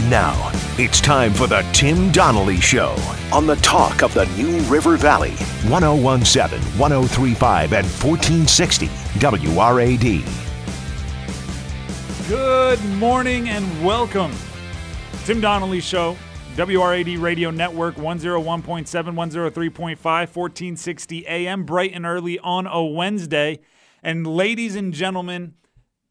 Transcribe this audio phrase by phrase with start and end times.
[0.00, 2.96] And now, it's time for the Tim Donnelly Show
[3.30, 5.32] on the talk of the New River Valley,
[5.68, 8.86] 1017, 1035, and 1460
[9.18, 10.24] WRAD.
[12.28, 14.32] Good morning and welcome.
[15.26, 16.16] Tim Donnelly Show,
[16.56, 23.60] WRAD Radio Network, 101.7, 103.5, 1460 AM, bright and early on a Wednesday.
[24.02, 25.56] And ladies and gentlemen,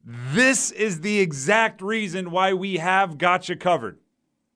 [0.04, 4.00] this is the exact reason why we have got you covered.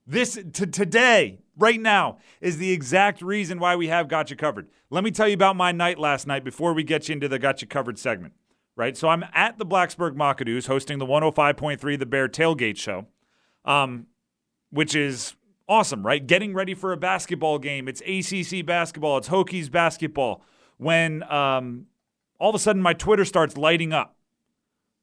[0.05, 4.67] This t- today, right now, is the exact reason why we have got you covered.
[4.89, 7.39] Let me tell you about my night last night before we get you into the
[7.39, 8.33] got you covered segment.
[8.75, 13.05] Right, so I'm at the Blacksburg Macado's hosting the 105.3 The Bear Tailgate Show,
[13.66, 14.07] um,
[14.71, 15.35] which is
[15.69, 16.03] awesome.
[16.03, 17.88] Right, getting ready for a basketball game.
[17.88, 19.19] It's ACC basketball.
[19.19, 20.44] It's Hokies basketball.
[20.77, 21.85] When um,
[22.39, 24.12] all of a sudden my Twitter starts lighting up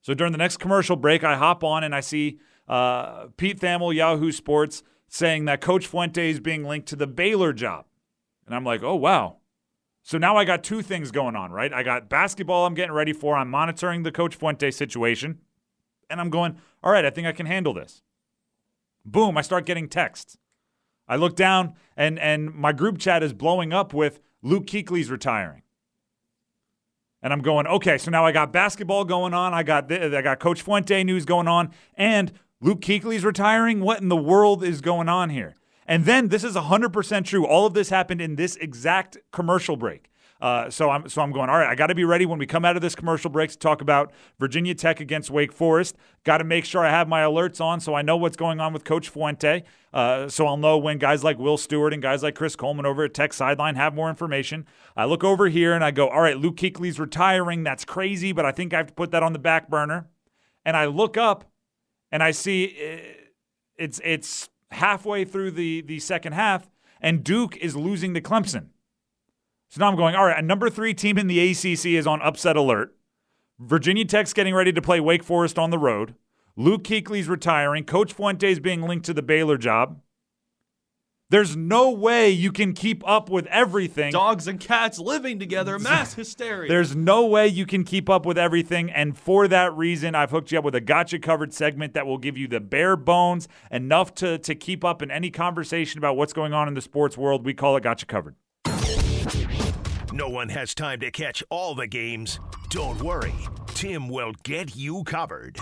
[0.03, 2.39] so during the next commercial break, I hop on and I see
[2.69, 7.53] uh, Pete Thamel, Yahoo Sports, saying that Coach Fuente is being linked to the Baylor
[7.53, 7.87] job.
[8.47, 9.39] And I'm like, oh, wow.
[10.03, 11.73] So now I got two things going on, right?
[11.73, 13.37] I got basketball I'm getting ready for.
[13.37, 15.41] I'm monitoring the Coach Fuente situation.
[16.09, 18.03] And I'm going, all right, I think I can handle this.
[19.05, 20.37] Boom, I start getting texts.
[21.07, 25.63] I look down and and my group chat is blowing up with Luke Kuechly's retiring.
[27.23, 29.53] And I'm going, okay, so now I got basketball going on.
[29.53, 33.81] I got I got Coach Fuente news going on, and Luke Kuechly's retiring.
[33.81, 35.55] What in the world is going on here?
[35.87, 37.47] And then this is 100% true.
[37.47, 40.10] All of this happened in this exact commercial break.
[40.41, 41.51] Uh, so I'm so I'm going.
[41.51, 43.51] All right, I got to be ready when we come out of this commercial break
[43.51, 45.97] to talk about Virginia Tech against Wake Forest.
[46.25, 48.73] Got to make sure I have my alerts on so I know what's going on
[48.73, 49.65] with Coach Fuente.
[49.93, 53.05] Uh, so I'll know when guys like Will Stewart and guys like Chris Coleman over
[53.05, 54.67] at Tech Sideline have more information.
[54.97, 57.63] I look over here and I go, all right, Luke Kuechly's retiring.
[57.63, 60.09] That's crazy, but I think I have to put that on the back burner.
[60.65, 61.51] And I look up
[62.11, 63.27] and I see uh,
[63.77, 66.71] it's it's halfway through the the second half,
[67.01, 68.69] and Duke is losing to Clemson.
[69.71, 72.21] So now I'm going, all right, a number three team in the ACC is on
[72.23, 72.97] upset alert.
[73.61, 76.17] Virginia Tech's getting ready to play Wake Forest on the road.
[76.57, 77.85] Luke Kuechly's retiring.
[77.85, 80.01] Coach Fuente's being linked to the Baylor job.
[81.29, 84.11] There's no way you can keep up with everything.
[84.11, 86.69] Dogs and cats living together, mass hysteria.
[86.69, 88.91] There's no way you can keep up with everything.
[88.91, 92.19] And for that reason, I've hooked you up with a gotcha covered segment that will
[92.19, 96.33] give you the bare bones, enough to, to keep up in any conversation about what's
[96.33, 97.47] going on in the sports world.
[97.47, 98.35] We call it Gotcha Covered.
[100.13, 102.41] No one has time to catch all the games.
[102.69, 103.35] Don't worry,
[103.69, 105.61] Tim will get you covered.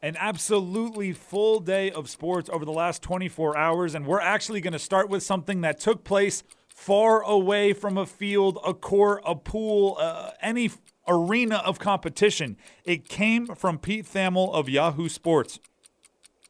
[0.00, 4.72] An absolutely full day of sports over the last 24 hours, and we're actually going
[4.72, 9.34] to start with something that took place far away from a field, a court, a
[9.34, 10.70] pool, uh, any
[11.08, 12.56] arena of competition.
[12.84, 15.58] It came from Pete Thamel of Yahoo Sports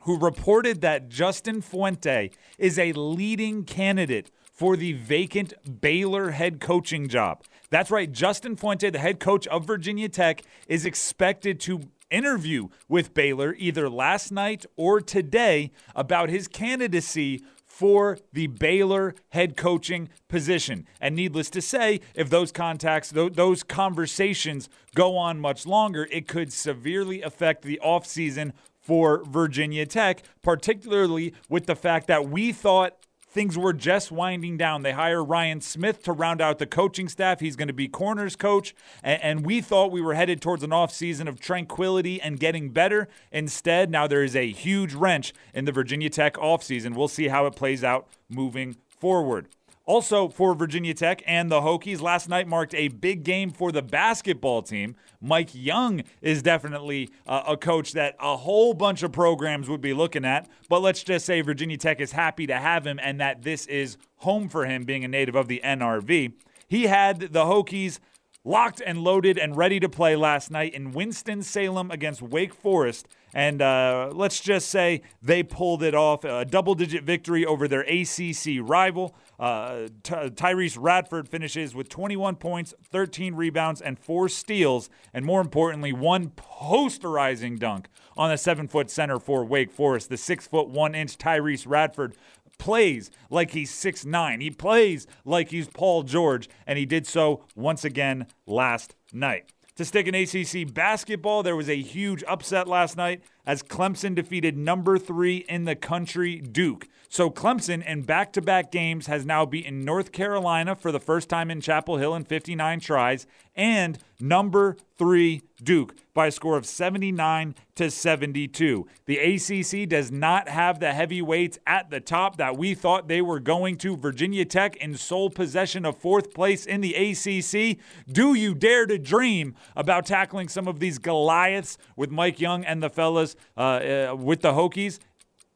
[0.02, 7.08] who reported that Justin Fuente is a leading candidate for the vacant Baylor head coaching
[7.08, 7.42] job.
[7.70, 13.14] That's right, Justin Fuente, the head coach of Virginia Tech, is expected to interview with
[13.14, 20.86] Baylor either last night or today about his candidacy for the Baylor head coaching position.
[21.00, 26.52] And needless to say, if those contacts, those conversations go on much longer, it could
[26.52, 32.99] severely affect the offseason for Virginia Tech, particularly with the fact that we thought
[33.30, 34.82] things were just winding down.
[34.82, 37.40] They hire Ryan Smith to round out the coaching staff.
[37.40, 38.74] He's going to be corners coach.
[39.02, 43.08] And, and we thought we were headed towards an offseason of tranquility and getting better.
[43.30, 46.94] Instead, now there is a huge wrench in the Virginia Tech offseason.
[46.94, 49.48] We'll see how it plays out moving forward.
[49.90, 53.82] Also, for Virginia Tech and the Hokies, last night marked a big game for the
[53.82, 54.94] basketball team.
[55.20, 59.92] Mike Young is definitely uh, a coach that a whole bunch of programs would be
[59.92, 60.48] looking at.
[60.68, 63.96] But let's just say Virginia Tech is happy to have him and that this is
[64.18, 66.34] home for him, being a native of the NRV.
[66.68, 67.98] He had the Hokies
[68.44, 73.08] locked and loaded and ready to play last night in Winston-Salem against Wake Forest.
[73.34, 77.82] And uh, let's just say they pulled it off a double digit victory over their
[77.82, 79.14] ACC rival.
[79.40, 85.40] Uh, Ty- Tyrece Radford finishes with 21 points, 13 rebounds, and four steals, and more
[85.40, 87.88] importantly, one posterizing dunk
[88.18, 90.10] on the seven foot center for Wake Forest.
[90.10, 92.14] The six foot one inch Tyrece Radford
[92.58, 94.42] plays like he's six nine.
[94.42, 99.54] He plays like he's Paul George, and he did so once again last night.
[99.76, 103.22] To stick in ACC basketball, there was a huge upset last night.
[103.46, 106.88] As Clemson defeated number three in the country, Duke.
[107.08, 111.28] So Clemson, in back to back games, has now beaten North Carolina for the first
[111.28, 113.26] time in Chapel Hill in 59 tries
[113.56, 118.86] and number three Duke by a score of 79 to 72.
[119.06, 123.40] The ACC does not have the heavyweights at the top that we thought they were
[123.40, 123.96] going to.
[123.96, 127.78] Virginia Tech in sole possession of fourth place in the ACC.
[128.10, 132.82] Do you dare to dream about tackling some of these Goliaths with Mike Young and
[132.82, 134.98] the fellas uh, uh, with the Hokies?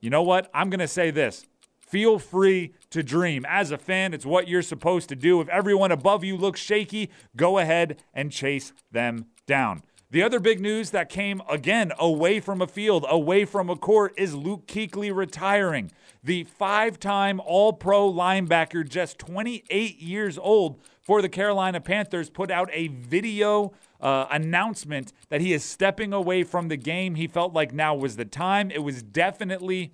[0.00, 0.50] You know what?
[0.52, 1.46] I'm going to say this.
[1.80, 3.44] Feel free to dream.
[3.48, 5.40] As a fan, it's what you're supposed to do.
[5.40, 9.82] If everyone above you looks shaky, go ahead and chase them down.
[10.10, 14.14] The other big news that came again away from a field, away from a court,
[14.16, 15.90] is Luke Kuechly retiring.
[16.22, 22.50] The five time All Pro linebacker, just 28 years old for the Carolina Panthers, put
[22.50, 27.14] out a video uh, announcement that he is stepping away from the game.
[27.14, 28.70] He felt like now was the time.
[28.70, 29.92] It was definitely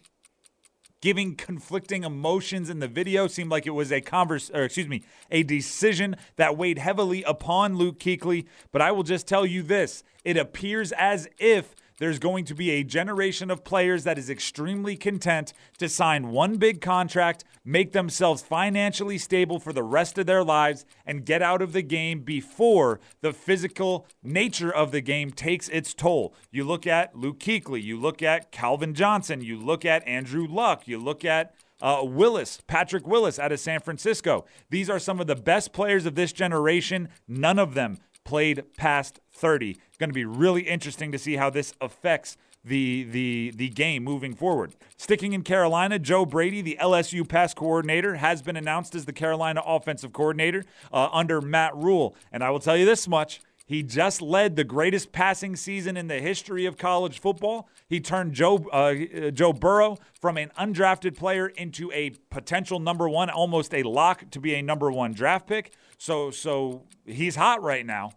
[1.01, 3.27] giving conflicting emotions in the video.
[3.27, 7.77] Seemed like it was a converse, or excuse me, a decision that weighed heavily upon
[7.77, 8.47] Luke Kuechly.
[8.71, 12.71] But I will just tell you this: it appears as if there's going to be
[12.71, 18.43] a generation of players that is extremely content to sign one big contract, make themselves
[18.43, 23.01] financially stable for the rest of their lives, and get out of the game before
[23.21, 26.35] the physical nature of the game takes its toll.
[26.51, 30.89] You look at Luke Kuechly, you look at Calvin Johnson, you look at Andrew Luck,
[30.89, 34.47] you look at uh, Willis, Patrick Willis out of San Francisco.
[34.71, 37.09] These are some of the best players of this generation.
[37.29, 39.77] None of them played past 30.
[40.01, 44.35] Going to be really interesting to see how this affects the the the game moving
[44.35, 44.73] forward.
[44.97, 49.63] Sticking in Carolina, Joe Brady, the LSU pass coordinator, has been announced as the Carolina
[49.63, 52.17] offensive coordinator uh, under Matt Rhule.
[52.33, 53.43] And I will tell you this much.
[53.67, 57.69] He just led the greatest passing season in the history of college football.
[57.87, 63.29] He turned Joe uh, Joe Burrow from an undrafted player into a potential number one,
[63.29, 65.75] almost a lock to be a number one draft pick.
[65.99, 68.13] So so he's hot right now.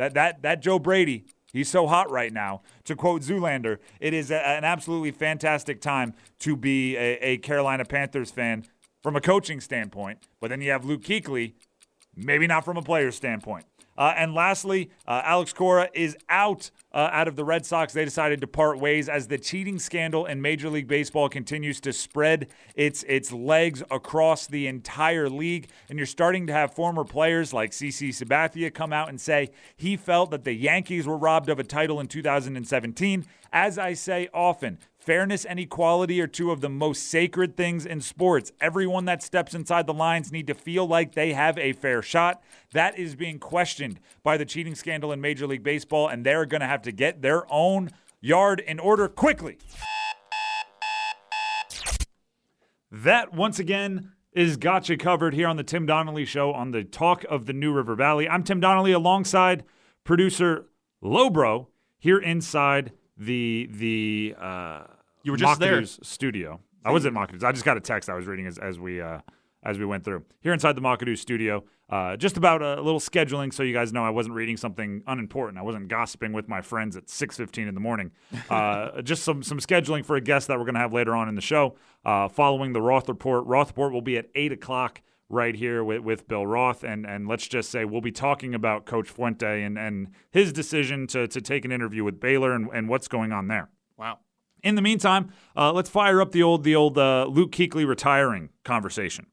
[0.00, 2.62] That that that Joe Brady, he's so hot right now.
[2.84, 7.84] To quote Zoolander, it is a, an absolutely fantastic time to be a, a Carolina
[7.84, 8.64] Panthers fan
[9.02, 10.26] from a coaching standpoint.
[10.40, 11.52] But then you have Luke Kuechly,
[12.16, 13.66] maybe not from a player standpoint.
[14.00, 17.92] Uh, and lastly, uh, Alex Cora is out uh, out of the Red Sox.
[17.92, 21.92] They decided to part ways as the cheating scandal in Major League Baseball continues to
[21.92, 25.68] spread its its legs across the entire league.
[25.90, 29.98] And you're starting to have former players like CC Sabathia come out and say he
[29.98, 33.26] felt that the Yankees were robbed of a title in 2017.
[33.52, 38.02] As I say often, Fairness and equality are two of the most sacred things in
[38.02, 38.52] sports.
[38.60, 42.42] Everyone that steps inside the lines need to feel like they have a fair shot.
[42.74, 46.60] That is being questioned by the cheating scandal in Major League Baseball, and they're going
[46.60, 47.88] to have to get their own
[48.20, 49.56] yard in order quickly.
[52.92, 57.24] That, once again, is Gotcha covered here on the Tim Donnelly Show on the talk
[57.30, 58.28] of the New River Valley.
[58.28, 59.64] I'm Tim Donnelly alongside
[60.04, 60.66] producer
[61.02, 61.68] Lobro
[61.98, 64.82] here inside the the uh,
[65.22, 66.58] you were just there studio.
[66.84, 67.44] I was at Macado's.
[67.44, 69.20] I just got a text I was reading as, as we uh,
[69.62, 71.62] as we went through here inside the McAdoo studio.
[71.90, 75.58] Uh, just about a little scheduling, so you guys know I wasn't reading something unimportant.
[75.58, 78.12] I wasn't gossiping with my friends at six fifteen in the morning.
[78.48, 81.28] Uh, just some some scheduling for a guest that we're going to have later on
[81.28, 81.76] in the show.
[82.04, 86.00] Uh, following the Roth report, Roth report will be at eight o'clock right here with,
[86.00, 86.84] with Bill Roth.
[86.84, 91.06] And, and let's just say we'll be talking about Coach Fuente and, and his decision
[91.08, 93.70] to, to take an interview with Baylor and, and what's going on there.
[93.96, 94.18] Wow.
[94.62, 98.50] In the meantime, uh, let's fire up the old the old uh, Luke Kuechly retiring
[98.62, 99.28] conversation.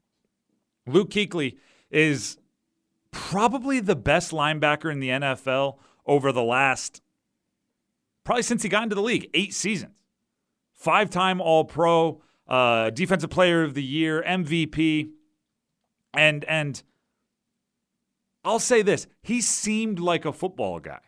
[0.86, 1.58] Luke Kuechly
[1.92, 2.38] is
[3.12, 7.02] probably the best linebacker in the NFL over the last
[8.28, 9.94] probably since he got into the league, eight seasons.
[10.74, 15.12] Five time All Pro, uh, Defensive Player of the Year, MVP.
[16.14, 16.82] And and
[18.44, 21.00] I'll say this, he seemed like a football guy.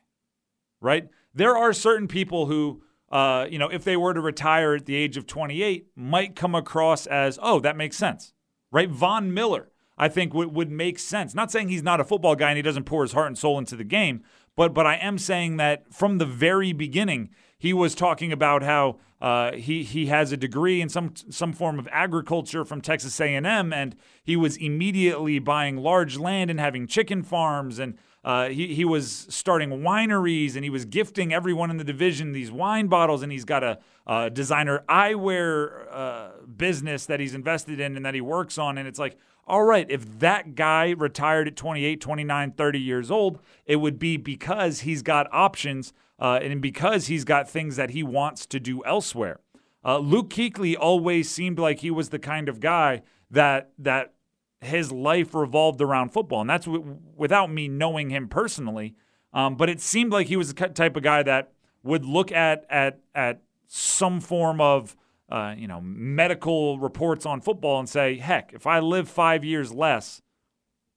[0.82, 1.10] Right?
[1.34, 4.96] There are certain people who uh, you know, if they were to retire at the
[4.96, 8.34] age of 28, might come across as, oh, that makes sense,
[8.72, 8.90] right?
[8.90, 11.34] Von Miller, I think would, would make sense.
[11.34, 13.58] Not saying he's not a football guy and he doesn't pour his heart and soul
[13.58, 14.24] into the game,
[14.56, 17.30] but but I am saying that from the very beginning,
[17.60, 21.78] he was talking about how uh, he he has a degree in some some form
[21.78, 27.22] of agriculture from Texas A&M, and he was immediately buying large land and having chicken
[27.22, 31.84] farms, and uh, he he was starting wineries, and he was gifting everyone in the
[31.84, 37.36] division these wine bottles, and he's got a, a designer eyewear uh, business that he's
[37.36, 40.92] invested in and that he works on, and it's like all right, if that guy
[40.92, 46.40] retired at 28, 29, 30 years old, it would be because he's got options uh,
[46.42, 49.40] and because he's got things that he wants to do elsewhere.
[49.84, 54.14] Uh, Luke Kuechly always seemed like he was the kind of guy that that
[54.62, 58.96] his life revolved around football, and that's w- without me knowing him personally.
[59.32, 62.66] Um, but it seemed like he was the type of guy that would look at
[62.70, 64.98] at at some form of
[65.30, 69.72] uh, you know medical reports on football and say, heck, if I live five years
[69.72, 70.22] less,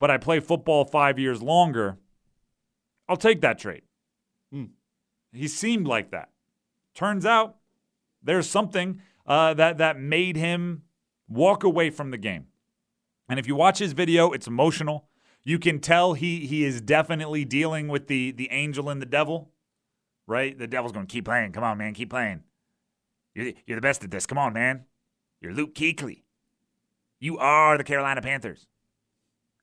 [0.00, 1.98] but I play football five years longer,
[3.08, 3.82] I'll take that trade.
[5.32, 6.30] He seemed like that.
[6.94, 7.56] Turns out
[8.22, 10.82] there's something uh, that that made him
[11.28, 12.46] walk away from the game.
[13.28, 15.08] And if you watch his video, it's emotional.
[15.42, 19.50] You can tell he he is definitely dealing with the the angel and the devil,
[20.26, 20.56] right?
[20.56, 21.52] The devil's going keep playing.
[21.52, 22.42] Come on, man, keep playing.
[23.34, 24.26] You're, you're the best at this.
[24.26, 24.84] Come on, man.
[25.40, 26.22] You're Luke Kuechly.
[27.18, 28.66] You are the Carolina Panthers.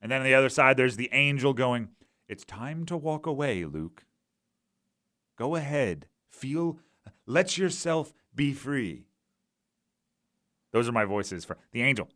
[0.00, 1.88] And then on the other side, there's the angel going,
[2.28, 4.04] It's time to walk away, Luke.
[5.40, 6.04] Go ahead.
[6.28, 6.78] Feel,
[7.24, 9.06] let yourself be free.
[10.70, 12.10] Those are my voices for the angel,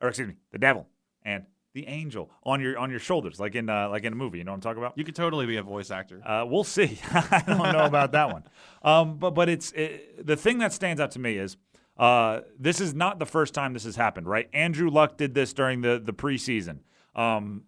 [0.00, 0.88] or excuse me, the devil,
[1.22, 4.38] and the angel on your on your shoulders, like in uh, like in a movie.
[4.38, 4.98] You know what I'm talking about?
[4.98, 6.20] You could totally be a voice actor.
[6.26, 6.98] Uh, we'll see.
[7.12, 8.42] I don't know about that one.
[8.82, 11.56] Um, but but it's it, the thing that stands out to me is
[11.98, 14.48] uh, this is not the first time this has happened, right?
[14.52, 16.80] Andrew Luck did this during the the preseason.
[17.14, 17.62] Um,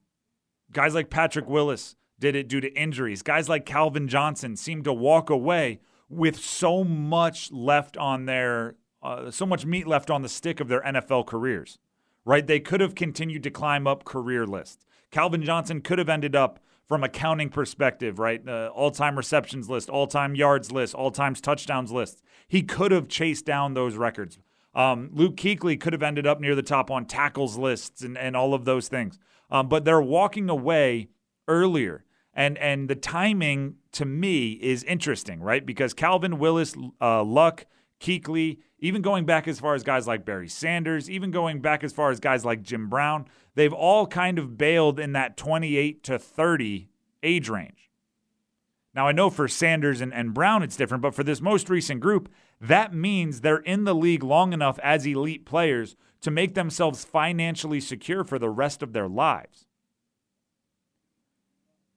[0.73, 3.21] guys like Patrick Willis did it due to injuries.
[3.21, 9.31] Guys like Calvin Johnson seemed to walk away with so much left on their uh,
[9.31, 11.79] so much meat left on the stick of their NFL careers
[12.25, 12.47] right?
[12.47, 14.85] They could have continued to climb up career lists.
[15.11, 18.47] Calvin Johnson could have ended up from a counting perspective, right?
[18.47, 22.23] Uh, all-time receptions list, all-time yards list, all-time touchdowns list.
[22.49, 24.39] He could have chased down those records.
[24.75, 28.37] Um, Luke Kuechly could have ended up near the top on tackles lists and, and
[28.37, 29.19] all of those things.
[29.51, 31.09] Um, but they're walking away
[31.47, 32.05] earlier.
[32.35, 35.65] And and the timing to me is interesting, right?
[35.65, 37.67] Because Calvin Willis, uh, Luck,
[38.01, 41.93] Kuechly, even going back as far as guys like Barry Sanders, even going back as
[41.93, 46.19] far as guys like Jim Brown, they've all kind of bailed in that 28 to
[46.19, 46.89] 30
[47.23, 47.91] age range.
[48.95, 52.01] Now, I know for Sanders and, and Brown it's different, but for this most recent
[52.01, 52.29] group,
[52.61, 57.81] that means they're in the league long enough as elite players to make themselves financially
[57.81, 59.67] secure for the rest of their lives.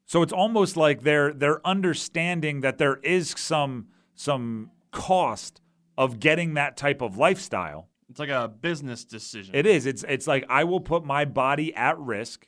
[0.06, 5.62] So it's almost like they're they're understanding that there is some some cost
[5.98, 7.90] of getting that type of lifestyle.
[8.10, 9.56] It's like a business decision.
[9.56, 9.86] It is.
[9.86, 12.48] It's it's like I will put my body at risk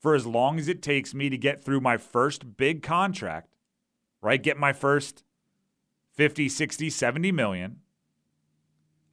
[0.00, 3.54] for as long as it takes me to get through my first big contract,
[4.20, 4.42] right?
[4.42, 5.24] Get my first
[6.14, 7.76] 50, 60, 70 million.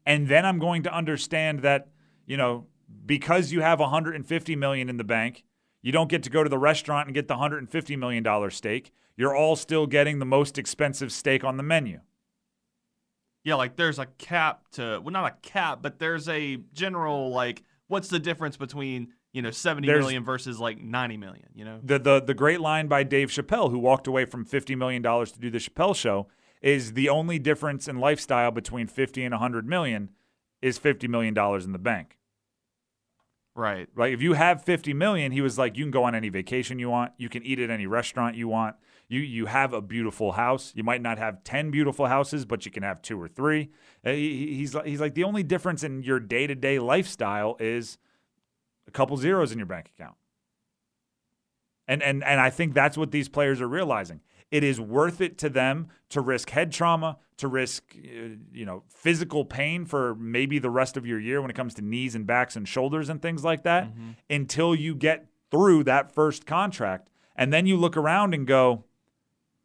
[0.05, 1.89] And then I'm going to understand that,
[2.27, 2.67] you know,
[3.05, 5.43] because you have 150 million in the bank,
[5.85, 8.91] you don't get to go to the restaurant and get the 150 million dollar steak.
[9.15, 11.99] You're all still getting the most expensive steak on the menu.
[13.43, 17.61] Yeah, like there's a cap to well, not a cap, but there's a general like
[17.87, 21.49] what's the difference between you know seventy there's, million versus like ninety million?
[21.53, 24.73] You know the the the great line by Dave Chappelle, who walked away from fifty
[24.73, 26.25] million dollars to do the Chappelle Show,
[26.63, 30.09] is the only difference in lifestyle between fifty and hundred million
[30.63, 32.17] is fifty million dollars in the bank.
[33.55, 33.87] Right.
[33.95, 36.77] Like if you have 50 million, he was like, you can go on any vacation
[36.77, 37.13] you want.
[37.17, 38.75] You can eat at any restaurant you want.
[39.07, 40.73] You you have a beautiful house.
[40.75, 43.69] You might not have 10 beautiful houses, but you can have two or three.
[44.05, 47.97] Uh, he, he's he's like the only difference in your day-to-day lifestyle is
[48.87, 50.15] a couple zeros in your bank account.
[51.87, 54.19] And and and I think that's what these players are realizing.
[54.55, 58.83] It is worth it to them to risk head trauma, to risk uh, you know
[58.87, 62.25] physical pain for maybe the rest of your year when it comes to knees and
[62.25, 64.11] backs and shoulders and things like that mm-hmm.
[64.29, 68.85] until you get through that first contract and then you look around and go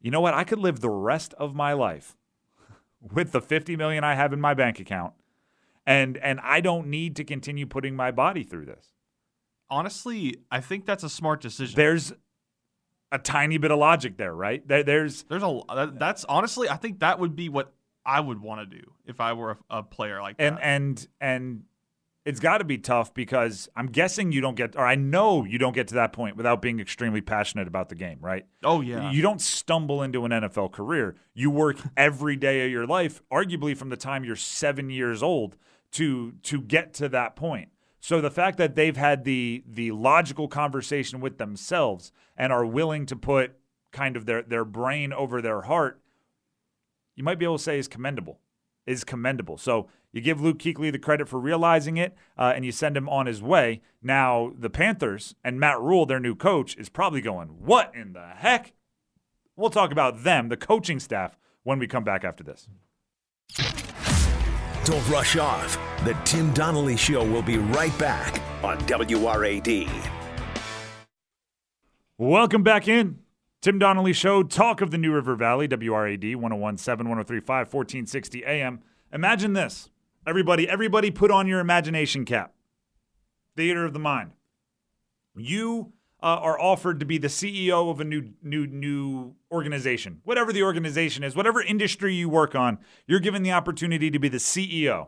[0.00, 0.34] you know what?
[0.34, 2.16] I could live the rest of my life
[3.00, 5.12] with the 50 million I have in my bank account.
[5.86, 8.92] And and I don't need to continue putting my body through this.
[9.68, 11.76] Honestly, I think that's a smart decision.
[11.76, 12.12] There's
[13.12, 14.66] a tiny bit of logic there, right?
[14.66, 17.72] There, there's there's a that's honestly I think that would be what
[18.04, 20.62] I would want to do if I were a, a player like and, that.
[20.62, 21.62] And and and
[22.24, 25.58] it's got to be tough because I'm guessing you don't get, or I know you
[25.58, 28.46] don't get to that point without being extremely passionate about the game, right?
[28.62, 29.10] Oh, yeah.
[29.10, 31.16] You don't stumble into an NFL career.
[31.32, 35.56] You work every day of your life, arguably from the time you're seven years old,
[35.92, 37.70] to to get to that point.
[37.98, 43.04] So the fact that they've had the the logical conversation with themselves and are willing
[43.04, 43.52] to put
[43.92, 46.00] kind of their their brain over their heart,
[47.14, 48.40] you might be able to say is commendable
[48.86, 49.58] is commendable.
[49.58, 53.10] So you give Luke Kuechly the credit for realizing it, uh, and you send him
[53.10, 53.82] on his way.
[54.02, 58.28] Now the Panthers and Matt Rhule, their new coach, is probably going, "What in the
[58.36, 58.72] heck?"
[59.54, 62.68] We'll talk about them, the coaching staff, when we come back after this.
[64.84, 65.78] Don't rush off.
[66.04, 70.19] The Tim Donnelly Show will be right back on WRAD.
[72.20, 73.20] Welcome back in.
[73.62, 78.80] Tim Donnelly Show, talk of the New River Valley, WRAD 1017, 1035, 1460 AM.
[79.10, 79.88] Imagine this.
[80.26, 82.52] Everybody, everybody put on your imagination cap.
[83.56, 84.32] Theater of the mind.
[85.34, 90.20] You uh, are offered to be the CEO of a new new new organization.
[90.24, 94.28] Whatever the organization is, whatever industry you work on, you're given the opportunity to be
[94.28, 95.06] the CEO.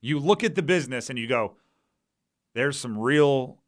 [0.00, 1.54] You look at the business and you go,
[2.56, 3.61] there's some real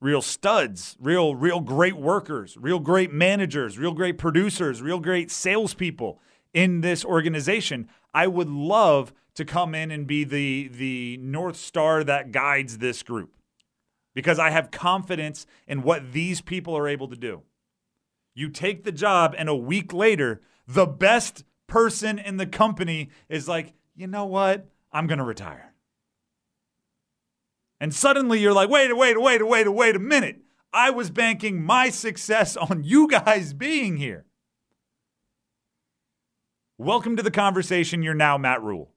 [0.00, 6.20] real studs, real, real great workers, real great managers, real great producers, real great salespeople
[6.54, 7.88] in this organization.
[8.14, 13.02] I would love to come in and be the the north star that guides this
[13.02, 13.36] group
[14.14, 17.42] because I have confidence in what these people are able to do.
[18.34, 23.46] You take the job, and a week later, the best person in the company is
[23.46, 24.68] like, you know what?
[24.90, 25.67] I'm going to retire.
[27.80, 30.40] And suddenly you're like, wait, wait, wait, wait, wait a minute.
[30.72, 34.26] I was banking my success on you guys being here.
[36.76, 38.02] Welcome to the conversation.
[38.02, 38.92] You're now Matt Rhule.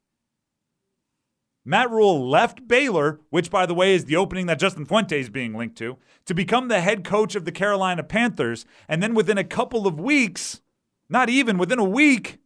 [1.63, 5.29] Matt Rhule left Baylor, which, by the way, is the opening that Justin Fuente is
[5.29, 8.65] being linked to, to become the head coach of the Carolina Panthers.
[8.87, 10.61] And then within a couple of weeks,
[11.07, 12.39] not even within a week,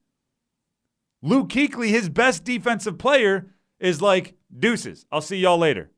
[1.21, 5.05] Luke Kuechly, his best defensive player, is like, deuces.
[5.11, 5.91] I'll see y'all later.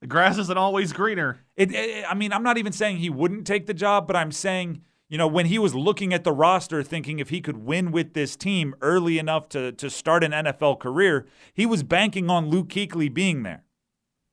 [0.00, 1.44] The grass isn't always greener.
[1.56, 4.32] It, it, I mean, I'm not even saying he wouldn't take the job, but I'm
[4.32, 7.92] saying, you know, when he was looking at the roster, thinking if he could win
[7.92, 12.48] with this team early enough to to start an NFL career, he was banking on
[12.48, 13.64] Luke Kuechly being there.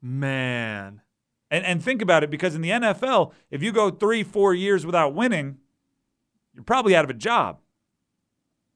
[0.01, 1.01] Man.
[1.51, 4.85] And and think about it, because in the NFL, if you go three, four years
[4.85, 5.57] without winning,
[6.53, 7.59] you're probably out of a job.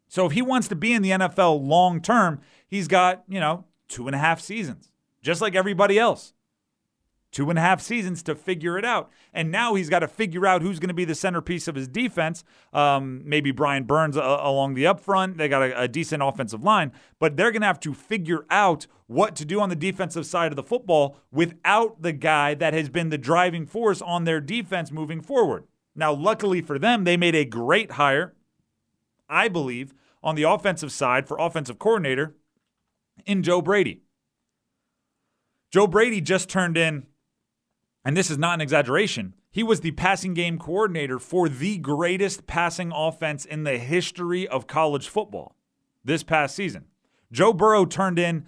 [0.08, 3.66] So if he wants to be in the NFL long term, he's got, you know,
[3.88, 4.93] two and a half seasons
[5.24, 6.34] just like everybody else.
[7.32, 9.10] Two and a half seasons to figure it out.
[9.34, 11.88] And now he's got to figure out who's going to be the centerpiece of his
[11.88, 12.44] defense.
[12.72, 15.40] Um, maybe Brian Burns uh, along the up front.
[15.40, 18.86] They got a, a decent offensive line, but they're going to have to figure out
[19.08, 22.90] what to do on the defensive side of the football without the guy that has
[22.90, 25.66] been the driving force on their defense moving forward.
[25.96, 28.36] Now, luckily for them, they made a great hire,
[29.28, 32.36] I believe, on the offensive side for offensive coordinator
[33.26, 34.03] in Joe Brady.
[35.74, 37.08] Joe Brady just turned in,
[38.06, 42.46] and this is not an exaggeration, he was the passing game coordinator for the greatest
[42.46, 45.56] passing offense in the history of college football
[46.06, 46.86] this past season.
[47.32, 48.46] Joe Burrow turned in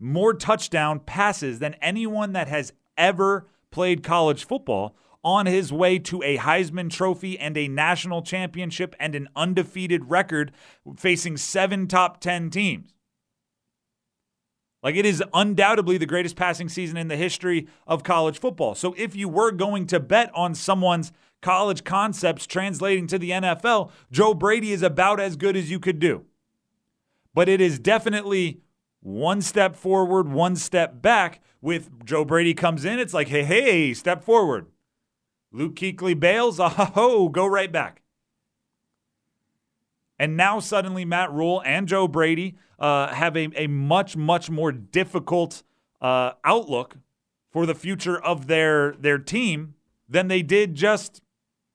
[0.00, 6.22] more touchdown passes than anyone that has ever played college football on his way to
[6.22, 10.52] a Heisman Trophy and a national championship and an undefeated record
[10.96, 12.94] facing seven top 10 teams.
[14.82, 18.74] Like it is undoubtedly the greatest passing season in the history of college football.
[18.74, 23.90] So if you were going to bet on someone's college concepts translating to the NFL,
[24.10, 26.24] Joe Brady is about as good as you could do.
[27.34, 28.60] But it is definitely
[29.00, 31.40] one step forward, one step back.
[31.60, 34.66] With Joe Brady comes in, it's like, hey, hey, step forward.
[35.52, 38.01] Luke Kuechly bails, oh, go right back.
[40.22, 44.70] And now suddenly Matt Rhule and Joe Brady uh, have a, a much, much more
[44.70, 45.64] difficult
[46.00, 46.98] uh, outlook
[47.50, 49.74] for the future of their their team
[50.08, 51.22] than they did just,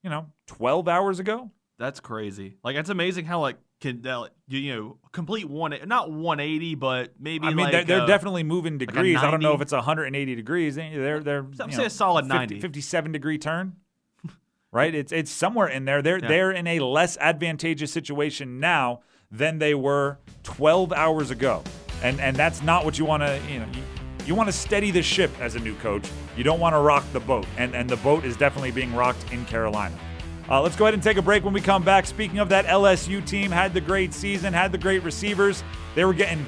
[0.02, 1.52] you know, 12 hours ago.
[1.78, 2.56] That's crazy.
[2.64, 7.46] Like it's amazing how like can uh, you know complete one not 180 but maybe
[7.46, 9.16] I mean like they're, they're uh, definitely moving degrees.
[9.16, 10.76] like I don't know if it's 180 degrees.
[10.76, 12.60] They're they're I'm you say a solid 50 90.
[12.62, 13.76] 57 degree turn.
[14.72, 14.94] Right?
[14.94, 16.02] It's it's somewhere in there.
[16.02, 16.28] They're Yeah.
[16.28, 19.02] they're in a less advantageous situation now
[19.32, 21.64] than they were 12 hours ago.
[22.04, 23.82] And and that's not what you want to, you know, you,
[24.26, 26.08] you want to steady the ship as a new coach.
[26.36, 27.46] You don't want to rock the boat.
[27.58, 29.96] And and the boat is definitely being rocked in Carolina.
[30.50, 32.06] Uh, let's go ahead and take a break when we come back.
[32.06, 35.62] Speaking of that LSU team, had the great season, had the great receivers.
[35.94, 36.46] They were getting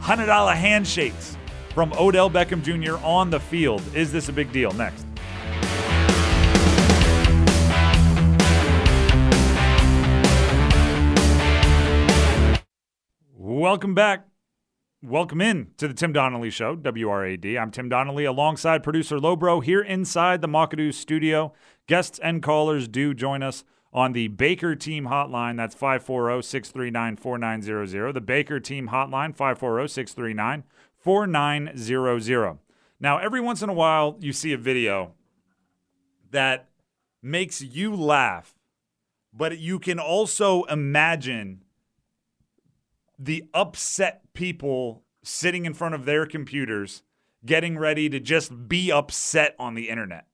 [0.00, 1.36] $100 handshakes
[1.74, 2.96] from Odell Beckham Jr.
[3.04, 3.82] on the field.
[3.94, 4.70] Is this a big deal?
[4.72, 5.04] Next.
[13.64, 14.26] Welcome back.
[15.02, 17.58] Welcome in to the Tim Donnelly Show, WRAD.
[17.58, 21.54] I'm Tim Donnelly alongside producer Lobro here inside the Macado studio.
[21.86, 25.56] Guests and callers do join us on the Baker Team Hotline.
[25.56, 28.12] That's 540 639 4900.
[28.12, 30.64] The Baker Team Hotline, 540 639
[30.98, 32.58] 4900.
[33.00, 35.14] Now, every once in a while, you see a video
[36.32, 36.68] that
[37.22, 38.54] makes you laugh,
[39.32, 41.63] but you can also imagine
[43.18, 47.02] the upset people sitting in front of their computers
[47.44, 50.26] getting ready to just be upset on the internet.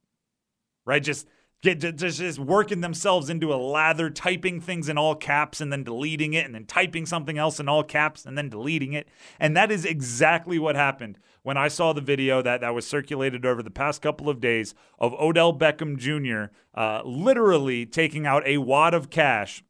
[0.85, 1.03] Right?
[1.03, 1.27] Just
[1.63, 5.85] get just, just working themselves into a lather, typing things in all caps and then
[5.85, 9.09] deleting it, and then typing something else in all caps and then deleting it.
[9.39, 13.45] And that is exactly what happened when I saw the video that, that was circulated
[13.45, 16.53] over the past couple of days of Odell Beckham Jr.
[16.75, 19.63] Uh, literally taking out a wad of cash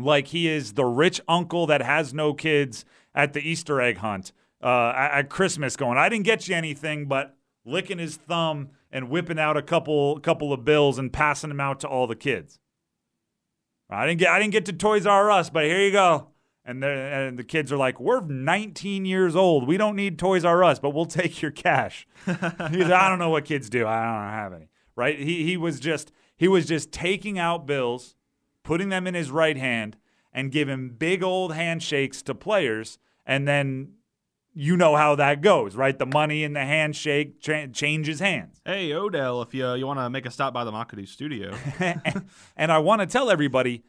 [0.00, 4.32] like he is the rich uncle that has no kids at the Easter egg hunt
[4.62, 9.38] uh, at Christmas, going, I didn't get you anything, but licking his thumb and whipping
[9.38, 12.58] out a couple couple of bills and passing them out to all the kids.
[13.90, 16.28] I didn't get I didn't get to Toys R Us, but here you go.
[16.64, 19.66] And, and the kids are like, "We're 19 years old.
[19.66, 23.18] We don't need Toys R Us, but we'll take your cash." He's like, "I don't
[23.18, 23.86] know what kids do.
[23.86, 25.18] I don't have any." Right?
[25.18, 28.14] He he was just he was just taking out bills,
[28.62, 29.96] putting them in his right hand,
[30.32, 33.92] and giving big old handshakes to players, and then
[34.54, 35.98] you know how that goes, right?
[35.98, 38.60] The money in the handshake cha- changes hands.
[38.66, 42.24] Hey, Odell, if you you want to make a stop by the Macado studio, and,
[42.56, 43.82] and, I want to tell everybody,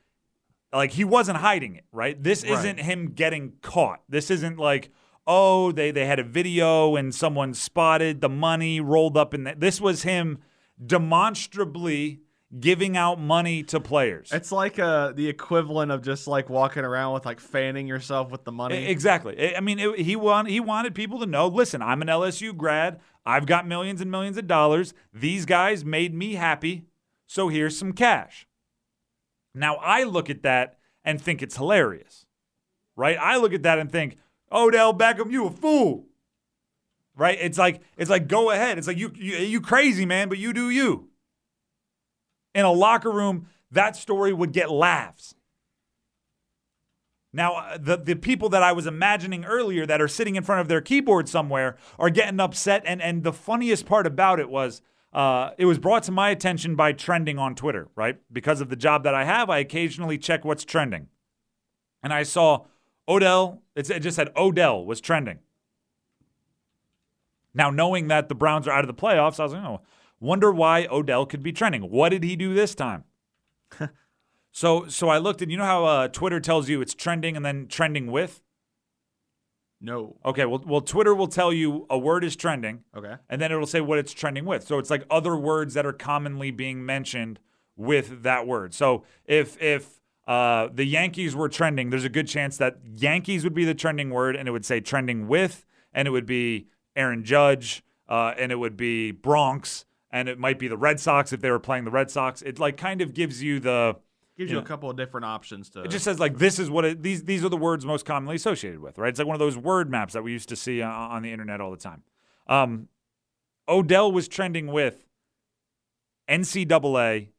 [0.72, 2.22] like he wasn't hiding it, right?
[2.22, 2.54] This Right.
[2.54, 4.02] isn't him getting caught.
[4.10, 4.90] This isn't like,
[5.28, 9.60] oh, they they had a video and someone spotted the money rolled up in that.
[9.60, 10.40] This was him
[10.86, 12.22] demonstrably
[12.60, 14.32] giving out money to players.
[14.32, 18.44] it's like uh, the equivalent of just like walking around with like fanning yourself with
[18.44, 18.86] the money.
[18.86, 19.36] Exactly.
[19.39, 21.48] I- I mean, it, he want, he wanted people to know.
[21.48, 23.00] Listen, I'm an LSU grad.
[23.26, 24.94] I've got millions and millions of dollars.
[25.13, 26.86] These guys made me happy,
[27.26, 28.46] so here's some cash.
[29.56, 32.26] Now I look at that and think it's hilarious,
[32.96, 33.18] right?
[33.20, 34.18] I look at that and think,
[34.52, 36.06] Odell Beckham, you a fool,
[37.16, 37.38] right?
[37.39, 38.78] It's like it's like go ahead.
[38.78, 41.10] It's like you you, you crazy man, but you do you.
[42.54, 45.36] In a locker room, that story would get laughs.
[47.36, 50.62] Now, uh, the, the people that I was imagining earlier that are sitting in front
[50.62, 52.84] of their keyboard somewhere are getting upset.
[52.86, 56.76] And, and the funniest part about it was uh, it was brought to my attention
[56.76, 58.18] by trending on Twitter, right?
[58.32, 61.08] Because of the job that I have, I occasionally check what's trending.
[62.04, 62.66] And I saw
[63.08, 65.39] Odell, it just said Odell was trending.
[67.54, 69.82] Now, knowing that the Browns are out of the playoffs, I was like, oh,
[70.24, 71.84] wonder why Odell could be trending.
[71.92, 73.04] What did he do this time?
[74.52, 77.46] so, so I looked, and you know how uh, Twitter tells you it's trending and
[77.46, 78.42] then trending with.
[79.82, 80.16] no.
[80.26, 83.16] Okay, well, well, Twitter will tell you a word is trending, Okay.
[83.30, 84.64] and then it'll say what it's trending with.
[84.66, 87.40] So it's like other words that are commonly being mentioned
[87.76, 88.74] with that word.
[88.74, 93.54] So if if uh, the Yankees were trending, there's a good chance that Yankees would
[93.54, 97.24] be the trending word, and it would say trending with, and it would be Aaron
[97.26, 101.41] Judge, uh, and it would be Bronx, and it might be the Red Sox if
[101.41, 102.41] they were playing the Red Sox.
[102.41, 103.97] It like kind of gives you the
[104.38, 104.63] Gives you Yeah.
[104.63, 105.84] a couple of different options to.
[105.84, 108.36] it just says like this is what it, these these are the words most commonly
[108.36, 109.10] associated with, right?
[109.10, 111.32] It's like one of those word maps that we used to see on, on the
[111.32, 112.04] internet all the time.
[112.47, 112.88] Um,
[113.69, 115.06] Odell was trending with
[116.30, 117.30] NCAA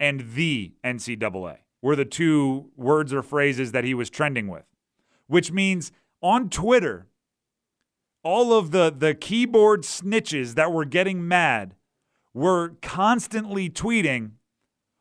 [0.00, 4.64] and the NCAA were the two words or phrases that he was trending with,
[5.26, 7.06] which means on Twitter,
[8.22, 11.74] all of the the keyboard snitches that were getting mad
[12.34, 14.32] were constantly tweeting.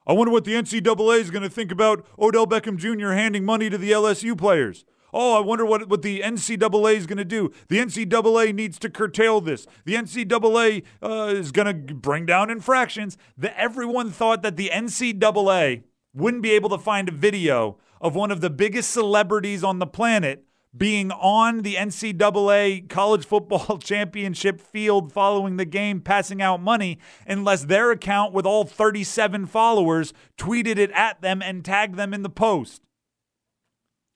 [0.05, 3.11] I wonder what the NCAA is going to think about Odell Beckham Jr.
[3.11, 4.85] handing money to the LSU players.
[5.13, 7.51] Oh, I wonder what, what the NCAA is going to do.
[7.69, 9.67] The NCAA needs to curtail this.
[9.85, 13.17] The NCAA uh, is going to bring down infractions.
[13.37, 15.83] The, everyone thought that the NCAA
[16.15, 19.87] wouldn't be able to find a video of one of the biggest celebrities on the
[19.87, 26.99] planet being on the NCAA college football championship field following the game, passing out money,
[27.27, 32.23] unless their account with all 37 followers tweeted it at them and tagged them in
[32.23, 32.81] the post.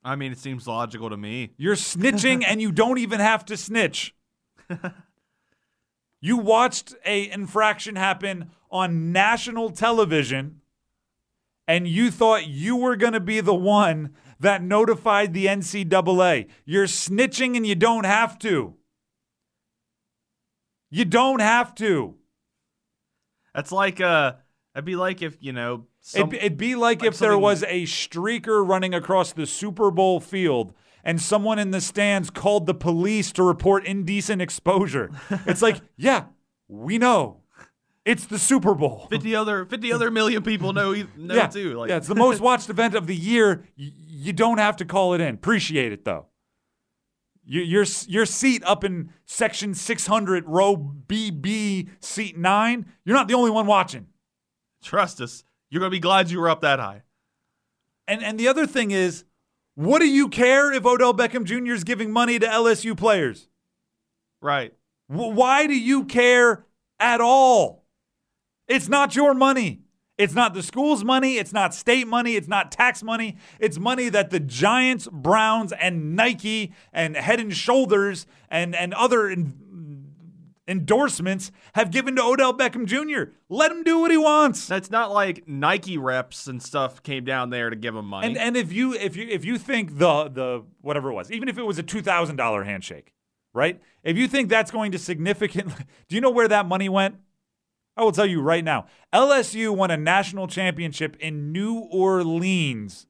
[0.04, 1.52] I mean, it seems logical to me.
[1.58, 4.16] You're snitching and you don't even have to snitch.
[6.20, 10.62] You watched a infraction happen on national television
[11.68, 16.48] and you thought you were going to be the one that notified the NCAA.
[16.66, 18.76] You're snitching and you don't have to.
[20.90, 22.16] You don't have to.
[23.54, 24.34] That's like uh,
[24.74, 25.86] that'd be like if you know.
[26.02, 29.92] Some, It'd, it'd be like, like if there was a streaker running across the Super
[29.92, 30.74] Bowl field
[31.04, 35.10] and someone in the stands called the police to report indecent exposure.
[35.46, 36.26] It's like, yeah,
[36.68, 37.42] we know.
[38.08, 39.08] It's the Super Bowl.
[39.12, 41.48] 50 other 50 other million people know know yeah.
[41.48, 41.74] too.
[41.74, 43.66] Like yeah, it's the most watched event of the year.
[43.78, 45.36] Y- you don't have to call it in.
[45.36, 46.28] Appreciate it though.
[47.44, 50.76] You, your your seat up in section 600, row
[51.08, 52.86] BB, seat nine.
[53.04, 54.08] You're not the only one watching.
[54.82, 57.04] trust us, you're gonna be glad you were up that high.
[58.08, 59.26] And and the other thing is,
[59.76, 61.74] what do you care if Odell Beckham Jr.
[61.74, 63.50] is giving money to LSU players?
[64.42, 64.74] Right.
[65.10, 66.66] W- why do you care
[67.00, 67.77] at all?
[68.68, 69.82] It's not your money.
[70.18, 71.38] It's not the school's money.
[71.38, 72.36] It's not state money.
[72.36, 73.38] It's not tax money.
[73.60, 79.30] It's money that the Giants, Browns, and Nike and Head and Shoulders and, and other
[79.30, 79.68] en-
[80.68, 83.32] endorsements have given to Odell Beckham Jr.
[83.48, 84.70] Let him do what he wants.
[84.72, 88.28] It's not like Nike reps and stuff came down there to give him money.
[88.28, 91.48] And and if you if you if you think the the whatever it was, even
[91.48, 93.14] if it was a two thousand dollar handshake,
[93.54, 93.80] right?
[94.04, 97.16] If you think that's going to significantly, do you know where that money went?
[97.98, 98.86] I will tell you right now.
[99.14, 103.08] LSU won a national championship in New Orleans.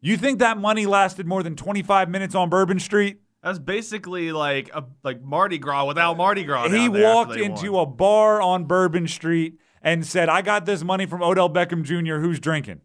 [0.00, 3.20] You think that money lasted more than 25 minutes on Bourbon Street?
[3.42, 6.68] That's basically like a like Mardi Gras without Mardi Gras.
[6.68, 7.82] he down there after walked into won.
[7.82, 12.16] a bar on Bourbon Street and said, I got this money from Odell Beckham Jr.
[12.16, 12.80] Who's drinking?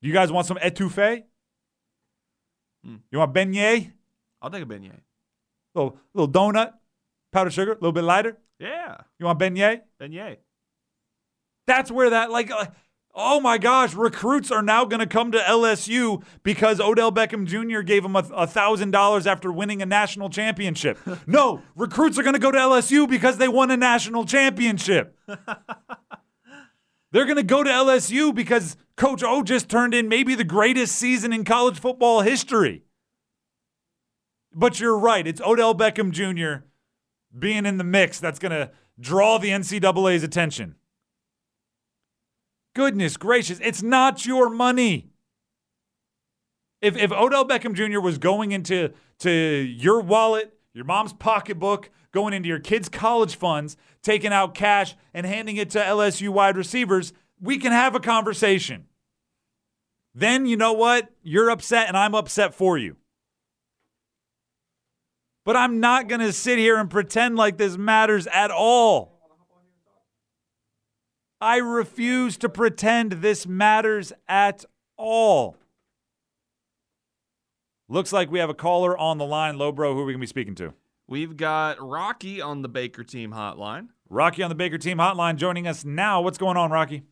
[0.00, 1.24] You guys want some etouffee?
[2.84, 2.96] Hmm.
[3.10, 3.92] You want beignet?
[4.40, 5.00] I'll take a beignet.
[5.74, 6.72] Little, little donut?
[7.30, 7.72] Powdered sugar?
[7.72, 8.38] A little bit lighter?
[8.60, 9.80] Yeah, You want beignet?
[10.00, 10.36] beignet.
[11.66, 12.66] That's where that, like, uh,
[13.14, 17.80] oh my gosh, recruits are now going to come to LSU because Odell Beckham Jr.
[17.80, 20.98] gave them a $1,000 after winning a national championship.
[21.26, 25.16] no, recruits are going to go to LSU because they won a national championship.
[27.12, 30.94] They're going to go to LSU because Coach O just turned in maybe the greatest
[30.96, 32.84] season in college football history.
[34.52, 35.26] But you're right.
[35.26, 36.66] It's Odell Beckham Jr.
[37.36, 40.76] being in the mix that's going to draw the NCAA's attention.
[42.74, 45.10] Goodness gracious, it's not your money.
[46.80, 48.00] If, if Odell Beckham Jr.
[48.00, 53.76] was going into to your wallet, your mom's pocketbook, going into your kids' college funds,
[54.02, 58.86] taking out cash and handing it to LSU wide receivers, we can have a conversation.
[60.14, 61.10] Then you know what?
[61.22, 62.96] You're upset and I'm upset for you.
[65.50, 69.18] But I'm not going to sit here and pretend like this matters at all.
[71.40, 74.64] I refuse to pretend this matters at
[74.96, 75.56] all.
[77.88, 79.56] Looks like we have a caller on the line.
[79.56, 80.72] Lowbro, who are we going to be speaking to?
[81.08, 83.88] We've got Rocky on the Baker team hotline.
[84.08, 86.20] Rocky on the Baker team hotline joining us now.
[86.20, 87.02] What's going on, Rocky?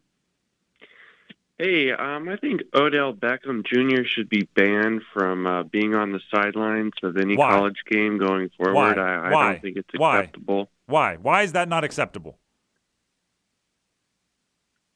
[1.59, 4.05] Hey, um, I think Odell Beckham Jr.
[4.07, 7.51] should be banned from uh, being on the sidelines of any Why?
[7.51, 8.75] college game going forward.
[8.75, 8.92] Why?
[8.94, 9.53] I, I Why?
[9.55, 11.16] don't think it's acceptable Why?
[11.16, 12.38] Why is that not acceptable?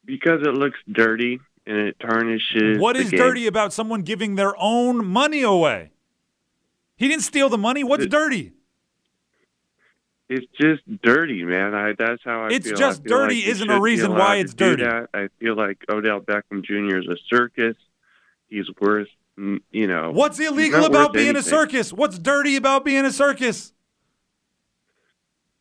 [0.05, 2.77] because it looks dirty and it tarnishes.
[2.77, 5.91] What the is dirty about someone giving their own money away?
[6.97, 7.83] He didn't steal the money.
[7.85, 8.51] What's It- dirty?
[10.33, 11.75] It's just dirty, man.
[11.75, 12.75] I, that's how I It's feel.
[12.75, 14.83] I just feel dirty like isn't a reason why it's dirty.
[14.83, 15.09] That.
[15.13, 16.97] I feel like Odell Beckham Jr.
[16.97, 17.75] is a circus.
[18.49, 20.11] He's worth, you know.
[20.11, 21.93] What's illegal about being a circus?
[21.93, 23.73] What's dirty about being a circus?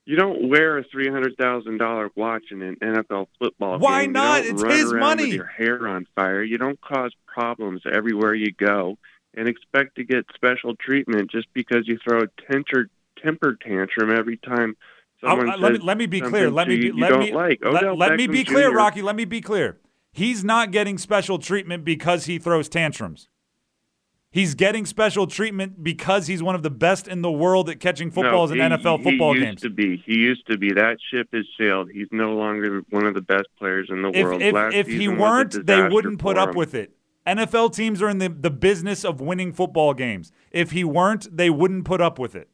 [0.06, 4.10] You don't wear a three hundred thousand dollar watch in an NFL football Why game.
[4.10, 4.44] You not?
[4.44, 5.26] It's his money.
[5.26, 6.42] With your hair on fire.
[6.42, 8.96] You don't cause problems everywhere you go,
[9.34, 12.88] and expect to get special treatment just because you throw a temper
[13.22, 14.76] temper tantrum every time
[15.22, 16.50] uh, someone I- I- let, me, let me be clear.
[16.50, 17.60] Let me be, let me like.
[17.64, 18.76] Oh, let, let me be clear, Jr.
[18.76, 19.02] Rocky.
[19.02, 19.78] Let me be clear.
[20.12, 23.28] He's not getting special treatment because he throws tantrums.
[24.30, 28.10] He's getting special treatment because he's one of the best in the world at catching
[28.10, 29.60] footballs no, in NFL football he used games.
[29.62, 30.02] to be.
[30.06, 30.72] He used to be.
[30.72, 31.90] That ship has sailed.
[31.92, 34.40] He's no longer one of the best players in the If world.
[34.40, 36.54] if, Last if he season was a weren't, they wouldn't put up him.
[36.56, 36.92] with it.
[37.26, 40.32] NFL teams are in the, the business of winning football games.
[40.50, 42.48] If he weren't, they wouldn't put up with it.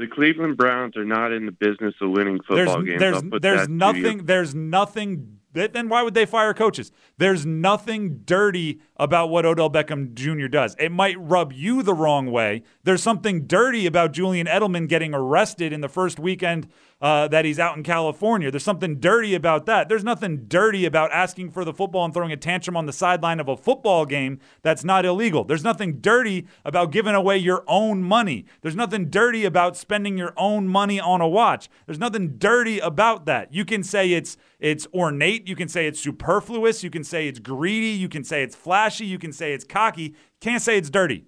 [0.00, 3.00] The Cleveland Browns are not in the business of winning football there's games.
[3.00, 3.76] there's there's that to you.
[3.76, 6.90] nothing there's nothing then why would they fire coaches?
[7.18, 10.46] There's nothing dirty about what Odell Beckham Jr.
[10.46, 10.76] does.
[10.78, 12.62] It might rub you the wrong way.
[12.84, 16.68] There's something dirty about Julian Edelman getting arrested in the first weekend
[17.00, 18.50] uh, that he's out in California.
[18.50, 19.88] There's something dirty about that.
[19.88, 23.40] There's nothing dirty about asking for the football and throwing a tantrum on the sideline
[23.40, 25.44] of a football game that's not illegal.
[25.44, 28.44] There's nothing dirty about giving away your own money.
[28.60, 31.70] There's nothing dirty about spending your own money on a watch.
[31.86, 33.54] There's nothing dirty about that.
[33.54, 37.38] You can say it's it's ornate, you can say it's superfluous, you can say it's
[37.38, 40.14] greedy, you can say it's flashy, you can say it's cocky.
[40.40, 41.26] Can't say it's dirty.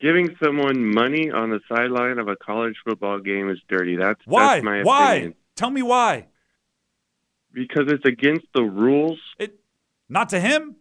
[0.00, 3.96] Giving someone money on the sideline of a college football game is dirty.
[3.96, 4.56] That's why.
[4.56, 5.12] That's my why?
[5.14, 5.34] opinion.
[5.56, 6.26] Tell me why.
[7.52, 9.18] Because it's against the rules.
[9.38, 9.58] It
[10.08, 10.76] not to him.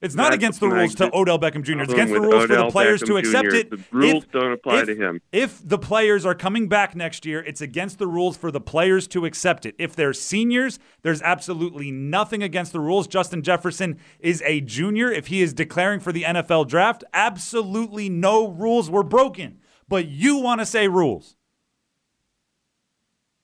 [0.00, 1.80] It's not That's against the rules to Odell Beckham Jr.
[1.80, 3.56] It's against the rules for the Odell players to accept Jr.
[3.56, 3.70] it.
[3.70, 5.20] The rules If- don't apply if- to him.
[5.32, 9.08] If the players are coming back next year, it's against the rules for the players
[9.08, 9.74] to accept it.
[9.76, 13.08] If they're seniors, there's absolutely nothing against the rules.
[13.08, 15.10] Justin Jefferson is a junior.
[15.10, 19.58] If he is declaring for the NFL draft, absolutely no rules were broken.
[19.88, 21.34] But you want to say rules.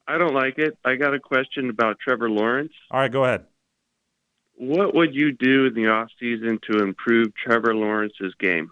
[0.07, 0.77] I don't like it.
[0.85, 2.73] I got a question about Trevor Lawrence.
[2.91, 3.47] All right, go ahead.
[4.57, 8.71] What would you do in the off season to improve Trevor Lawrence's game?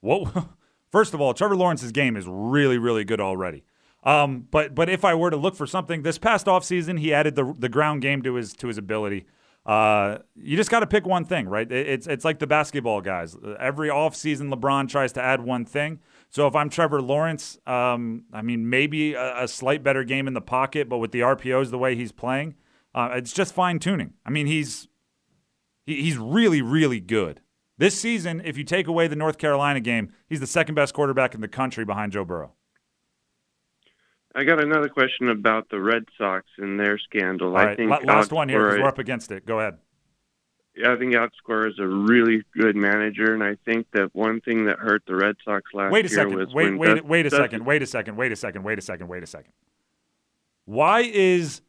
[0.00, 0.56] Well,
[0.90, 3.64] first of all, Trevor Lawrence's game is really, really good already.
[4.04, 7.36] Um, but but if I were to look for something this past offseason, he added
[7.36, 9.26] the the ground game to his to his ability.
[9.64, 11.70] Uh, you just got to pick one thing, right?
[11.70, 13.36] It- It's it's like the basketball guys.
[13.60, 16.00] Every offseason, LeBron tries to add one thing.
[16.30, 20.34] So if I'm Trevor Lawrence, um, I mean maybe a, a slight better game in
[20.34, 22.56] the pocket, but with the RPOs the way he's playing,
[22.94, 24.14] uh, it's just fine tuning.
[24.24, 24.88] I mean he's
[25.86, 27.40] he, he's really really good.
[27.78, 31.34] This season, if you take away the North Carolina game, he's the second best quarterback
[31.34, 32.52] in the country behind Joe Burrow.
[34.34, 37.50] I got another question about the Red Sox and their scandal.
[37.50, 39.44] All I think la- last one here because we're up against it.
[39.44, 39.78] Go ahead.
[40.86, 44.64] I think Alex Cora is a really good manager, and I think that one thing
[44.66, 46.34] that hurt the Red Sox last Wait a year second.
[46.36, 47.66] was Wait, when wait, Dustin- wait a second.
[47.66, 48.16] Wait a second.
[48.16, 48.62] Wait a second.
[48.62, 49.08] Wait a second.
[49.08, 49.52] Wait a second.
[50.64, 51.60] Why is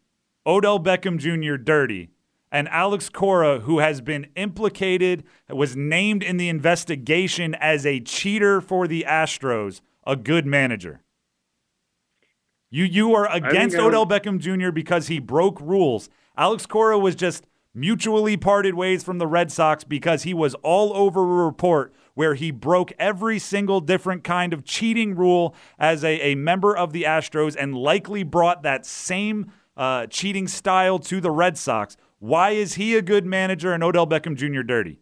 [0.46, 1.56] Odell Beckham Jr.
[1.56, 2.10] dirty
[2.54, 8.62] and Alex Cora, who has been implicated, was named in the investigation as a cheater
[8.62, 11.02] for the Astros, a good manager?
[12.70, 14.72] You you are against Odell Beckham Jr.
[14.72, 16.10] because he broke rules.
[16.38, 20.96] Alex Cora was just mutually parted ways from the Red Sox because he was all
[20.96, 26.20] over a report where he broke every single different kind of cheating rule as a,
[26.22, 31.32] a member of the Astros and likely brought that same uh, cheating style to the
[31.32, 31.98] Red Sox.
[32.20, 34.62] Why is he a good manager and Odell Beckham Jr.
[34.62, 35.00] dirty?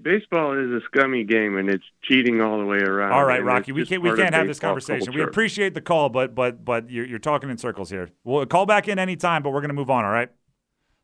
[0.00, 3.12] Baseball is a scummy game, and it's cheating all the way around.
[3.12, 5.14] All right, Rocky, we can't we can't have this conversation.
[5.14, 8.10] We appreciate the call, but but but you're, you're talking in circles here.
[8.22, 10.04] We'll call back in anytime, but we're going to move on.
[10.04, 10.30] All right.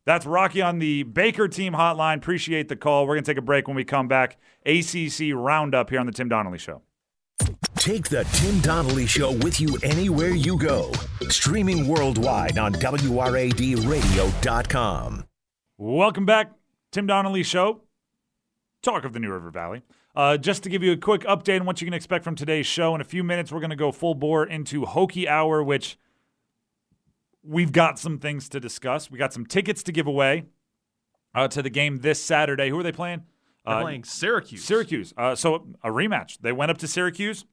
[0.04, 2.16] That's Rocky on the Baker Team Hotline.
[2.16, 3.06] Appreciate the call.
[3.06, 4.36] We're going to take a break when we come back.
[4.66, 6.82] ACC Roundup here on the Tim Donnelly Show.
[7.82, 10.92] Take the Tim Donnelly Show with you anywhere you go.
[11.30, 15.24] Streaming worldwide on WRADradio.com.
[15.78, 16.52] Welcome back,
[16.92, 17.80] Tim Donnelly Show.
[18.84, 19.82] Talk of the New River Valley.
[20.14, 22.66] Uh, just to give you a quick update on what you can expect from today's
[22.66, 22.94] show.
[22.94, 25.98] In a few minutes, we're going to go full bore into Hokie Hour, which
[27.42, 29.10] we've got some things to discuss.
[29.10, 30.44] We got some tickets to give away
[31.34, 32.68] uh, to the game this Saturday.
[32.68, 33.24] Who are they playing?
[33.66, 34.62] They're Uh, playing Syracuse.
[34.64, 35.12] Syracuse.
[35.16, 36.38] Uh, so a rematch.
[36.38, 37.44] They went up to Syracuse,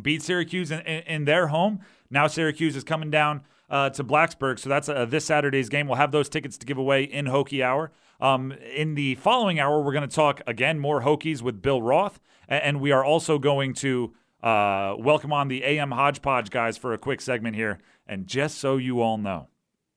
[0.00, 1.80] beat Syracuse in, in, in their home.
[2.10, 4.58] Now Syracuse is coming down uh, to Blacksburg.
[4.58, 5.88] So that's uh, this Saturday's game.
[5.88, 7.90] We'll have those tickets to give away in Hokie Hour.
[8.20, 12.20] Um, in the following hour, we're going to talk again more Hokies with Bill Roth,
[12.46, 16.98] and we are also going to uh, welcome on the AM Hodgepodge guys for a
[16.98, 17.80] quick segment here.
[18.06, 19.48] And just so you all know,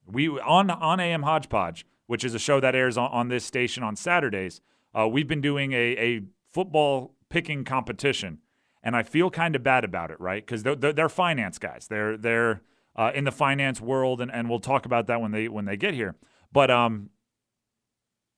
[0.08, 3.84] we on on AM Hodgepodge, which is a show that airs on, on this station
[3.84, 4.60] on Saturdays.
[4.98, 8.40] Uh, we've been doing a, a football picking competition,
[8.86, 10.46] and I feel kind of bad about it, right?
[10.46, 11.88] Because they're, they're, they're finance guys.
[11.90, 12.62] They're they're
[12.96, 15.76] uh, in the finance world, and, and we'll talk about that when they when they
[15.76, 16.16] get here.
[16.54, 17.10] But um,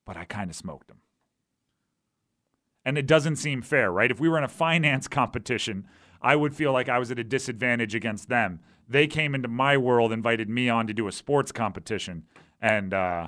[0.05, 1.01] but I kind of smoked them,
[2.85, 4.09] and it doesn't seem fair, right?
[4.09, 5.85] If we were in a finance competition,
[6.21, 8.61] I would feel like I was at a disadvantage against them.
[8.89, 12.23] They came into my world, invited me on to do a sports competition,
[12.61, 13.27] and uh,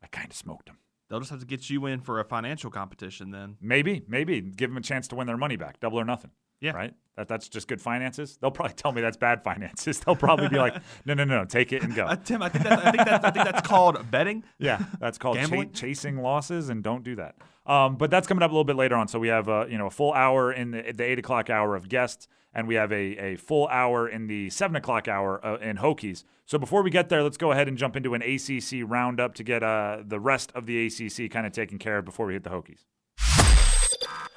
[0.00, 0.78] I kind of smoked them.
[1.08, 3.56] They'll just have to get you in for a financial competition then.
[3.60, 6.30] Maybe, maybe give them a chance to win their money back, double or nothing.
[6.60, 6.72] Yeah.
[6.72, 6.92] Right.
[7.16, 8.36] That that's just good finances.
[8.40, 10.00] They'll probably tell me that's bad finances.
[10.06, 12.04] They'll probably be like, no, no, no, no take it and go.
[12.08, 14.44] Uh, Tim, I think, that's, I, think that's, I think that's called betting.
[14.58, 15.72] Yeah, that's called Gambling?
[15.72, 17.36] chasing losses, and don't do that.
[17.68, 19.08] Um, but that's coming up a little bit later on.
[19.08, 21.76] So we have uh, you know a full hour in the, the eight o'clock hour
[21.76, 25.58] of guests, and we have a, a full hour in the seven o'clock hour uh,
[25.58, 26.24] in Hokies.
[26.46, 29.44] So before we get there, let's go ahead and jump into an ACC roundup to
[29.44, 32.44] get uh, the rest of the ACC kind of taken care of before we hit
[32.44, 32.86] the Hokies.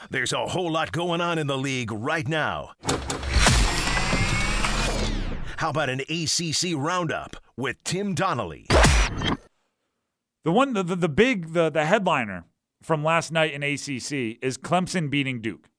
[0.10, 2.72] There's a whole lot going on in the league right now.
[5.56, 8.66] How about an ACC roundup with Tim Donnelly?
[10.44, 12.46] The one, the, the, the big, the, the headliner
[12.82, 15.70] from last night in ACC is Clemson beating Duke.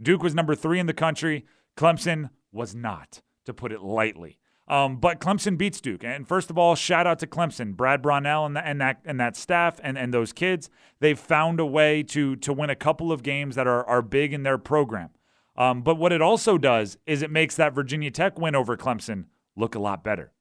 [0.00, 1.44] Duke was number three in the country.
[1.76, 4.38] Clemson was not, to put it lightly.
[4.68, 8.44] Um, but Clemson beats Duke, and first of all, shout out to Clemson, Brad Brownell,
[8.44, 10.68] and, the, and that and that staff, and, and those kids.
[11.00, 14.34] They've found a way to to win a couple of games that are are big
[14.34, 15.08] in their program.
[15.56, 19.24] Um, but what it also does is it makes that Virginia Tech win over Clemson
[19.56, 20.32] look a lot better.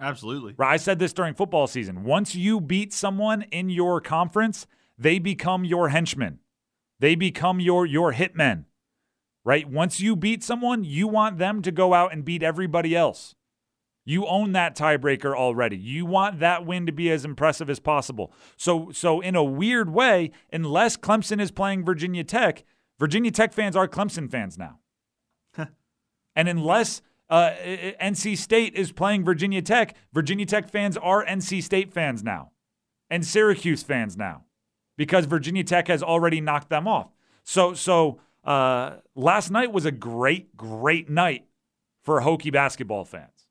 [0.00, 0.54] Absolutely.
[0.56, 0.74] Right.
[0.74, 2.04] I said this during football season.
[2.04, 4.66] Once you beat someone in your conference,
[4.98, 6.40] they become your henchmen.
[7.00, 8.64] They become your your hitmen
[9.48, 9.66] right?
[9.66, 13.34] Once you beat someone, you want them to go out and beat everybody else.
[14.04, 15.78] You own that tiebreaker already.
[15.78, 18.30] You want that win to be as impressive as possible.
[18.58, 22.62] So, so in a weird way, unless Clemson is playing Virginia Tech,
[22.98, 24.80] Virginia Tech fans are Clemson fans now.
[26.36, 27.00] and unless
[27.30, 27.50] uh,
[28.00, 32.52] NC State is playing Virginia Tech, Virginia Tech fans are NC State fans now,
[33.10, 34.44] and Syracuse fans now,
[34.96, 37.10] because Virginia Tech has already knocked them off.
[37.44, 41.46] So, so uh, last night was a great, great night
[42.02, 43.48] for Hokie basketball fans.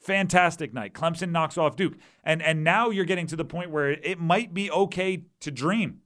[0.00, 0.94] Fantastic night.
[0.94, 1.94] Clemson knocks off Duke.
[2.24, 6.00] And and now you're getting to the point where it might be okay to dream.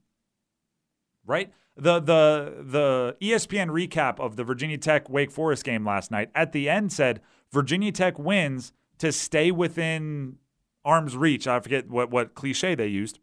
[1.25, 1.51] Right?
[1.77, 6.53] The the the ESPN recap of the Virginia Tech Wake Forest game last night at
[6.53, 7.21] the end said
[7.53, 10.37] Virginia Tech wins to stay within
[10.85, 11.47] arm's reach.
[11.47, 13.19] I forget what what cliche they used.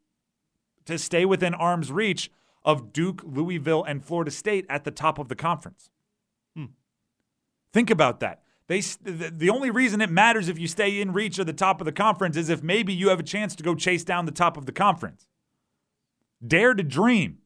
[0.85, 2.29] To stay within arm's reach
[2.63, 5.89] of Duke, Louisville, and Florida State at the top of the conference.
[6.55, 6.65] Hmm.
[7.71, 8.43] Think about that.
[8.67, 11.85] They, the only reason it matters if you stay in reach of the top of
[11.85, 14.55] the conference is if maybe you have a chance to go chase down the top
[14.55, 15.27] of the conference.
[16.45, 17.39] Dare to dream,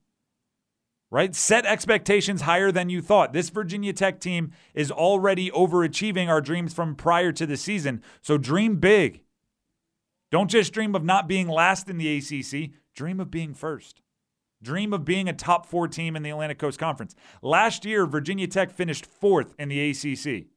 [1.09, 1.33] right?
[1.35, 3.33] Set expectations higher than you thought.
[3.33, 8.01] This Virginia Tech team is already overachieving our dreams from prior to the season.
[8.21, 9.23] So dream big.
[10.31, 14.01] Don't just dream of not being last in the ACC, dream of being first.
[14.61, 17.15] Dream of being a top four team in the Atlantic Coast Conference.
[17.41, 20.47] Last year, Virginia Tech finished fourth in the ACC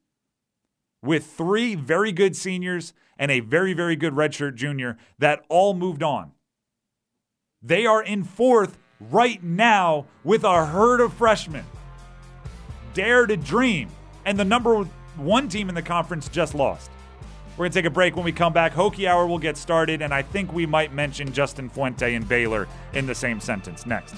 [1.02, 6.02] with three very good seniors and a very, very good redshirt junior that all moved
[6.02, 6.32] on.
[7.62, 11.64] They are in fourth right now with a herd of freshmen.
[12.94, 13.88] Dare to dream.
[14.24, 14.84] And the number
[15.16, 16.90] one team in the conference just lost.
[17.56, 18.16] We're going to take a break.
[18.16, 21.32] When we come back, Hokie Hour will get started, and I think we might mention
[21.32, 24.14] Justin Fuente and Baylor in the same sentence next.